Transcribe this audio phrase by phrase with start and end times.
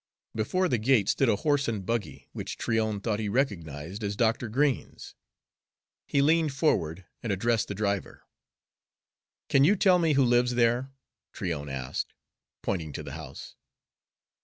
[0.33, 4.49] Before the gate stood a horse and buggy, which Tryon thought he recognized as Dr.
[4.49, 5.13] Green's.
[6.07, 8.23] He leaned forward and addressed the driver.
[9.47, 10.89] "Can you tell me who lives there?"
[11.33, 12.15] Tryon asked,
[12.63, 13.53] pointing to the house.